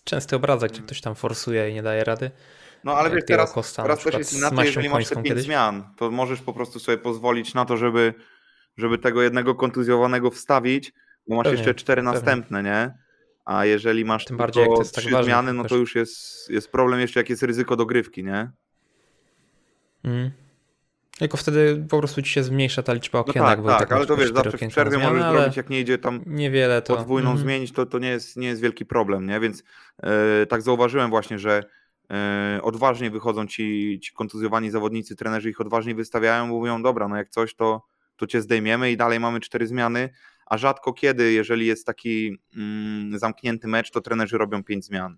[0.03, 2.31] Częsty obrazek, gdzie ktoś tam forsuje i nie daje rady.
[2.83, 5.43] No ale wiesz, teraz, Costa, teraz też jest inaczej, jeżeli masz te 5 kiedyś.
[5.43, 8.13] zmian, to możesz po prostu sobie pozwolić na to, żeby,
[8.77, 10.93] żeby tego jednego kontuzjowanego wstawić,
[11.27, 12.13] bo masz pewnie, jeszcze cztery pewnie.
[12.13, 12.93] następne, nie?
[13.45, 15.95] A jeżeli masz Tym bardziej, jak to jest tak trzy tak zmiany, no to już
[15.95, 18.51] jest, jest problem jeszcze, jak jest ryzyko dogrywki, nie?
[20.03, 20.31] Mm.
[21.17, 23.59] Tylko wtedy po prostu ci się zmniejsza ta liczba okienek.
[23.63, 26.21] No tak, tak, ale to wiesz, zawsze w przerwie możesz zrobić, jak nie idzie tam
[26.25, 26.95] niewiele to...
[26.95, 27.41] podwójną mm.
[27.41, 29.39] zmienić, to, to nie, jest, nie jest wielki problem, nie?
[29.39, 29.63] Więc
[30.03, 30.09] yy,
[30.49, 31.63] tak zauważyłem właśnie, że
[32.09, 37.29] yy, odważnie wychodzą ci, ci kontuzjowani zawodnicy, trenerzy ich odważnie wystawiają, mówią, dobra, no jak
[37.29, 40.09] coś, to, to cię zdejmiemy i dalej mamy cztery zmiany,
[40.45, 45.17] a rzadko kiedy, jeżeli jest taki mm, zamknięty mecz, to trenerzy robią pięć zmian.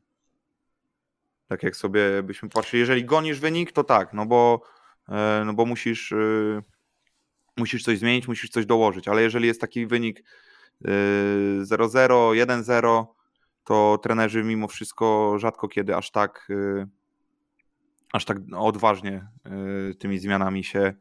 [1.48, 4.62] Tak jak sobie byśmy patrzyli, jeżeli gonisz wynik, to tak, no bo,
[5.46, 6.62] no bo musisz, e,
[7.58, 10.24] musisz coś zmienić, musisz coś dołożyć, ale jeżeli jest taki wynik
[11.62, 13.06] 0-0, e, 1-0,
[13.64, 16.48] to trenerzy mimo wszystko rzadko kiedy aż tak
[18.14, 19.28] aż tak odważnie
[20.00, 20.94] tymi zmianami się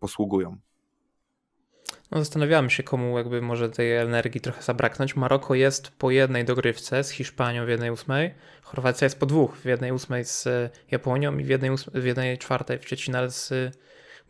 [0.00, 0.56] posługują.
[2.10, 5.16] No, zastanawiamy się, komu jakby może tej energii trochę zabraknąć.
[5.16, 8.34] Maroko jest po jednej dogrywce z Hiszpanią w jednej ósmej.
[8.62, 10.48] Chorwacja jest po dwóch, w jednej ósmej z
[10.90, 12.02] Japonią i w jednej, ósmej,
[12.80, 13.52] w Szczecinale z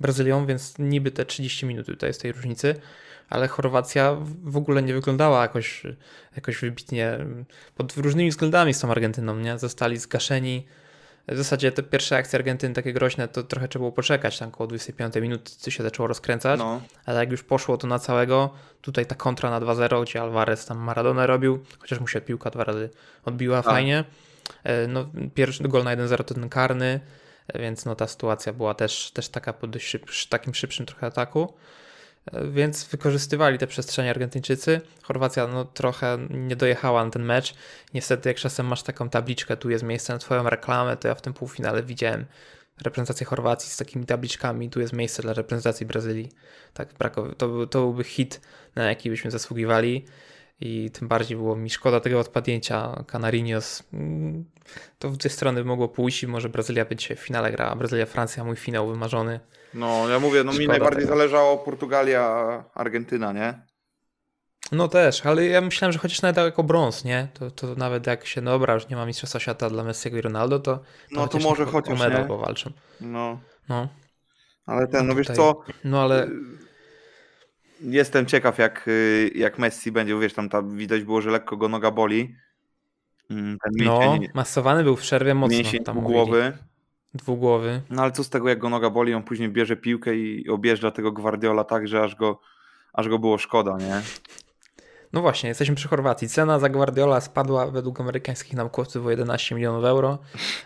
[0.00, 2.74] Brazylią, więc niby te 30 minut tutaj jest tej różnicy,
[3.28, 5.82] ale Chorwacja w ogóle nie wyglądała jakoś,
[6.36, 7.18] jakoś wybitnie
[7.74, 9.58] pod różnymi względami z tą Argentyną, nie?
[9.58, 10.66] Zostali zgaszeni.
[11.28, 14.66] W zasadzie te pierwsze akcje Argentyny takie groźne, to trochę trzeba było poczekać, tam około
[14.66, 16.80] 25 minut co się zaczęło rozkręcać, no.
[17.06, 20.78] ale jak już poszło to na całego, tutaj ta kontra na 2-0, gdzie Alvarez tam
[20.78, 22.90] Maradona robił, chociaż mu się piłka dwa razy
[23.24, 23.62] odbiła A.
[23.62, 24.04] fajnie.
[24.64, 27.00] E, no, pierwszy gol na 1-0 to ten karny,
[27.48, 31.06] e, więc no ta sytuacja była też, też taka po dość szyb, takim szybszym trochę
[31.06, 31.54] ataku
[32.32, 34.80] więc wykorzystywali te przestrzenie Argentyńczycy.
[35.02, 37.54] Chorwacja no, trochę nie dojechała na ten mecz.
[37.94, 41.22] Niestety, jak czasem masz taką tabliczkę, tu jest miejsce na Twoją reklamę, to ja w
[41.22, 42.24] tym półfinale widziałem
[42.82, 46.28] reprezentację Chorwacji z takimi tabliczkami, tu jest miejsce dla reprezentacji Brazylii.
[46.74, 46.88] Tak.
[47.38, 48.40] To, to byłby hit,
[48.74, 50.04] na jaki byśmy zasługiwali
[50.60, 53.82] i tym bardziej było mi szkoda tego odpadnięcia Canarinos.
[53.92, 54.44] Mm,
[54.98, 57.76] to w dwie strony mogło pójść i może Brazylia być w finale grała.
[57.76, 59.40] Brazylia-Francja, mój finał wymarzony.
[59.74, 61.16] No, ja mówię, no Szkoda mi najbardziej tego.
[61.16, 63.62] zależało Portugalia, Argentyna, nie?
[64.72, 67.28] No też, ale ja myślałem, że chociaż nawet jako brąz, nie?
[67.34, 70.20] To, to nawet jak się, no dobra, już nie ma mistrzostwa świata dla Messiego i
[70.20, 72.28] Ronaldo, to, to No to może chociaż, medal nie?
[72.28, 72.70] powalczą.
[73.00, 73.40] No.
[73.68, 73.88] No.
[74.66, 75.60] Ale ten, no, no wiesz co?
[75.84, 76.28] No ale...
[77.80, 81.68] Jestem ciekaw, jak, y, jak Messi będzie, wiesz, tam ta, widać było, że lekko go
[81.68, 82.34] noga boli.
[83.30, 85.58] Mm, ten mięsień, no, masowany był w przerwie mocno.
[85.58, 86.44] Mięsień tam głowy.
[86.44, 86.66] Mówili.
[87.14, 87.82] Dwugłowy.
[87.90, 90.90] No ale co z tego, jak go noga boli, on później bierze piłkę i objeżdża
[90.90, 92.40] tego Guardiola tak, że aż go,
[92.92, 94.02] aż go było szkoda, nie?
[95.12, 96.28] No właśnie, jesteśmy przy Chorwacji.
[96.28, 100.18] Cena za Guardiola spadła według amerykańskich naukowców o 11 milionów euro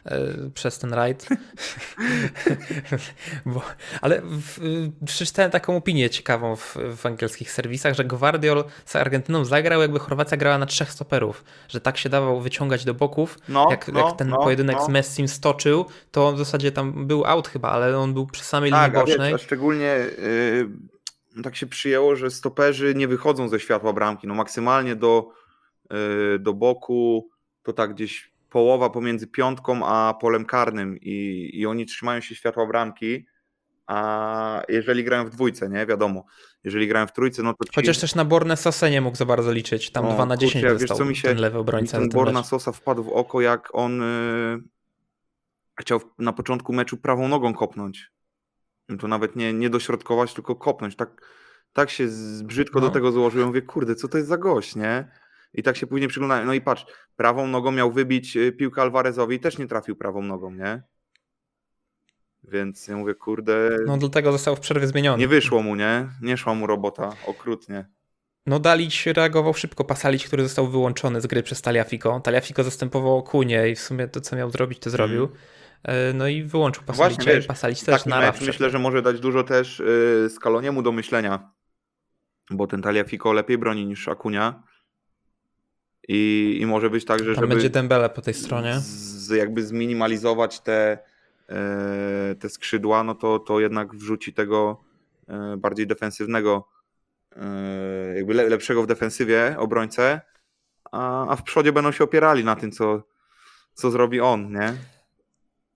[0.04, 0.20] e,
[0.54, 1.28] przez ten rajd.
[3.46, 3.62] Bo,
[4.00, 4.60] ale w,
[5.06, 10.36] przeczytałem taką opinię ciekawą w, w, angielskich serwisach, że Guardiol z Argentyną zagrał jakby Chorwacja
[10.36, 13.38] grała na trzech stoperów, że tak się dawał wyciągać do boków.
[13.48, 14.84] No, jak, no, jak ten no, pojedynek no.
[14.84, 18.70] z Messim stoczył, to w zasadzie tam był out chyba, ale on był przy samej
[18.70, 19.32] tak, linii bocznej.
[19.32, 19.96] Tak, szczególnie...
[20.18, 20.90] Yy
[21.42, 24.26] tak się przyjęło, że stoperzy nie wychodzą ze światła bramki.
[24.26, 25.28] No maksymalnie do,
[26.34, 27.28] y, do boku
[27.62, 32.66] to tak gdzieś połowa pomiędzy piątką a polem karnym i, i oni trzymają się światła
[32.66, 33.26] bramki,
[33.86, 35.86] a jeżeli grają w dwójce, nie?
[35.86, 36.24] Wiadomo.
[36.64, 37.64] Jeżeli grają w trójce, no to...
[37.64, 37.70] Ci...
[37.74, 39.90] Chociaż też na Borne Sosę nie mógł za bardzo liczyć.
[39.90, 41.98] Tam 2 na 10 kurczę, wiesz, co mi się, ten lewy obrońca.
[41.98, 44.62] Ten Borna Sosa wpadł w oko, jak on yy,
[45.80, 48.10] chciał na początku meczu prawą nogą kopnąć
[48.98, 50.96] to nawet nie, nie dośrodkować, tylko kopnąć.
[50.96, 51.22] Tak,
[51.72, 52.08] tak się
[52.42, 52.86] brzydko no.
[52.86, 53.48] do tego złożyłem.
[53.48, 55.08] Mówię, kurde, co to jest za gość, nie?
[55.54, 56.46] I tak się później przyglądałem.
[56.46, 60.22] No i patrz, prawą nogą miał wybić y, piłkę Alvarezowi i też nie trafił prawą
[60.22, 60.82] nogą, nie?
[62.44, 63.76] Więc ja mówię, kurde.
[63.86, 65.18] No dlatego został w przerwie zmieniony.
[65.18, 66.08] Nie wyszło mu, nie?
[66.22, 67.84] Nie szła mu robota, okrutnie.
[68.46, 69.84] No Dalić reagował szybko.
[69.84, 72.20] Pasalić, który został wyłączony z gry przez Taliafico.
[72.20, 75.24] Taliafico zastępował Kunie i w sumie to, co miał zrobić, to zrobił.
[75.24, 75.36] Mm.
[75.82, 79.20] E, no i wyłączył Pasalicia Właśnie, wiesz, Pasalic też na mecz Myślę, że może dać
[79.20, 81.50] dużo też y, Skaloniemu do myślenia,
[82.50, 84.62] bo ten Taliafico lepiej broni niż Akunia.
[86.08, 88.74] I, I może być tak, że Tam żeby będzie Dembele po tej stronie.
[88.78, 90.98] Z, jakby zminimalizować te,
[91.48, 94.80] e, te skrzydła, no to, to jednak wrzuci tego
[95.28, 96.68] e, bardziej defensywnego,
[98.16, 100.20] jakby lepszego w defensywie obrońcę,
[100.92, 103.02] a, a w przodzie będą się opierali na tym, co,
[103.74, 104.74] co zrobi on, nie?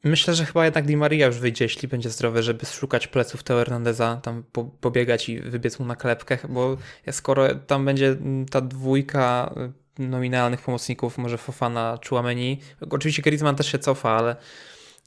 [0.04, 3.58] Myślę, że chyba jednak Di Maria już wyjdzie, jeśli będzie zdrowy, żeby szukać pleców Teo
[3.58, 6.76] Hernandeza, tam po, pobiegać i wybiec mu na klepkę, bo
[7.10, 8.16] skoro tam będzie
[8.50, 9.54] ta dwójka
[10.00, 14.36] y, nominalnych pomocników, może Fofana, Chouameni, oczywiście Griezmann też się cofa, ale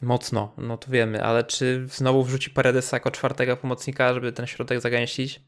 [0.02, 4.82] mocno, no to wiemy, ale czy znowu wrzuci Paredesa jako czwartego pomocnika, żeby ten środek
[4.82, 5.42] zagęścić?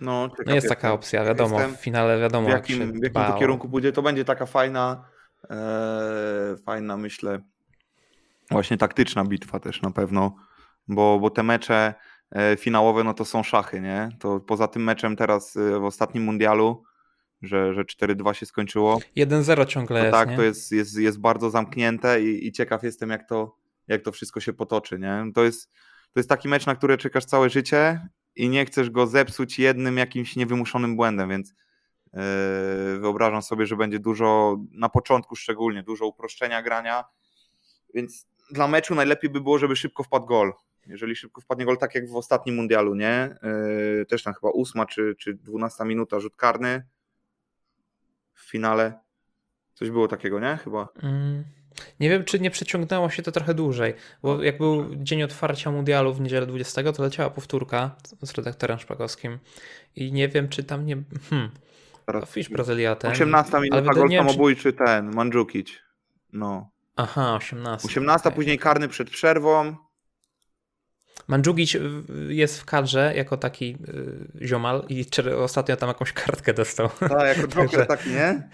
[0.00, 2.48] No, no jest taka opcja, wiadomo, w finale wiadomo.
[2.48, 5.04] W jakim, jak w jakim to kierunku pójdzie, to będzie taka fajna,
[5.50, 7.40] e, fajna myślę,
[8.50, 10.36] Właśnie taktyczna bitwa też na pewno,
[10.88, 11.94] bo, bo te mecze
[12.30, 14.08] e, finałowe no to są szachy, nie?
[14.18, 16.82] To poza tym meczem teraz e, w ostatnim mundialu,
[17.42, 18.98] że, że 4-2 się skończyło.
[19.16, 20.36] 1-0 ciągle jest, Tak, nie?
[20.36, 23.56] to jest, jest, jest bardzo zamknięte i, i ciekaw jestem jak to,
[23.88, 25.32] jak to wszystko się potoczy, nie?
[25.34, 25.70] To jest,
[26.12, 29.96] to jest taki mecz, na który czekasz całe życie i nie chcesz go zepsuć jednym
[29.96, 31.54] jakimś niewymuszonym błędem, więc
[32.12, 32.20] yy,
[32.98, 37.04] wyobrażam sobie, że będzie dużo, na początku szczególnie, dużo uproszczenia grania,
[37.94, 40.52] więc dla meczu najlepiej by było, żeby szybko wpadł gol.
[40.86, 43.36] Jeżeli szybko wpadnie gol, tak jak w ostatnim mundialu, nie?
[43.98, 46.86] Yy, też tam chyba ósma czy, czy dwunasta minuta rzut karny
[48.32, 49.00] w finale.
[49.74, 50.58] Coś było takiego, nie?
[50.64, 50.88] Chyba.
[51.02, 51.44] Mm.
[52.00, 56.14] Nie wiem, czy nie przeciągnęło się to trochę dłużej, bo jak był dzień otwarcia mundialu
[56.14, 59.38] w niedzielę 20, to leciała powtórka z redaktorem Szpakowskim
[59.96, 61.02] i nie wiem, czy tam nie...
[61.30, 61.50] Hmm.
[62.06, 62.30] Teraz...
[62.30, 63.10] Fisz Brazylia ten.
[63.10, 64.72] 18 minuta gol samobójczy czy...
[64.72, 65.68] ten, Mandzukic.
[66.32, 66.73] No.
[66.96, 67.88] Aha, 18.
[67.88, 68.36] 18, okay.
[68.36, 69.76] później karny przed przerwą.
[71.28, 71.80] Mandzukic y,
[72.28, 73.78] jest w kadrze jako taki
[74.42, 76.88] y, ziomal i ostatnio tam jakąś kartkę dostał.
[76.98, 78.48] Tak, jako Joker taki, nie?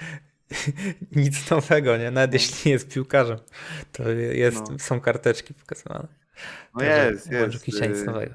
[1.17, 2.11] Nic nowego, nie?
[2.11, 3.39] Nawet jeśli nie jest piłkarzem,
[3.93, 4.79] to jest, No.
[4.79, 6.09] są karteczki pokazywane.
[6.75, 7.41] No Także jest, jest.
[7.41, 8.35] Mandzukicia nic y, nowego.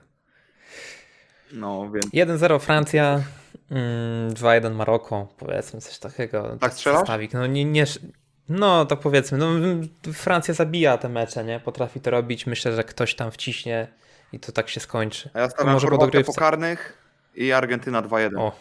[1.51, 3.23] No, więc 1-0 Francja,
[3.69, 6.57] mm, 2-1 Maroko, powiedzmy coś takiego.
[6.59, 6.99] Tak strzelasz?
[6.99, 7.33] Zestawik.
[7.33, 7.85] No, nie, nie,
[8.49, 11.59] no to powiedzmy, no, mm, Francja zabija te mecze, nie?
[11.59, 12.47] Potrafi to robić.
[12.47, 13.87] Myślę, że ktoś tam wciśnie
[14.31, 15.29] i to tak się skończy.
[15.33, 16.33] A ja stawiam może po Chorwatę dogrywce.
[16.33, 16.97] pokarnych
[17.35, 18.39] i Argentyna 2-1.
[18.39, 18.51] O.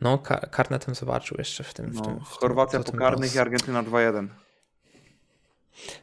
[0.00, 1.90] No, ka karnetem zobaczył jeszcze w tym.
[1.90, 3.34] W no, tym, w tym Chorwacja tym pokarnych brąz.
[3.34, 4.28] i Argentyna 2-1.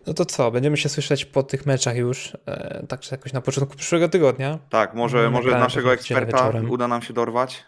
[0.07, 3.41] No to co, będziemy się słyszeć po tych meczach już, e, tak czy jakoś na
[3.41, 4.59] początku przyszłego tygodnia.
[4.69, 7.65] Tak, może, No, może naszego eksperta uda nam się dorwać.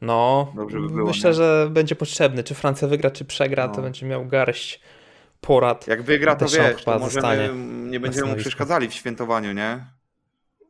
[0.00, 1.34] No, by było, myślę, nie?
[1.34, 2.44] że będzie potrzebny.
[2.44, 3.82] Czy Francja wygra, czy przegra, to No.
[3.82, 4.80] będzie miał garść
[5.40, 5.86] porad.
[5.86, 7.50] Jak wygra, to wiesz, to możemy,
[7.90, 9.86] nie będziemy mu przeszkadzali w świętowaniu, nie?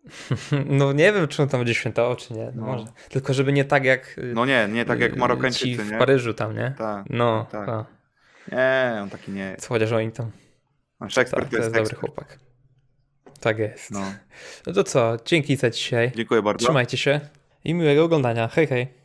[0.79, 2.45] No nie wiem, czy on tam będzie świętował, czy nie.
[2.45, 2.53] No.
[2.55, 2.67] No.
[2.67, 2.85] Może.
[3.09, 4.17] Tylko żeby nie tak jak.
[4.35, 5.99] No nie, nie tak jak y, Marokańczycy, w nie?
[5.99, 6.75] Paryżu tam, nie?
[6.79, 7.67] Tak, No, tak.
[7.67, 7.87] tak.
[8.53, 9.69] Nie, on taki nie jest.
[9.69, 10.31] Chociaż oni tam.
[11.01, 12.39] Nasz ekspert Tak, to to jest, jest dobry chłopak.
[13.41, 13.91] Tak jest.
[13.91, 14.01] No.
[14.67, 16.13] No to co, dzięki za dzisiaj.
[16.17, 16.65] Dziękuję bardzo.
[16.65, 17.21] Trzymajcie się
[17.67, 18.49] i miłego oglądania.
[18.49, 18.97] Hej, hej.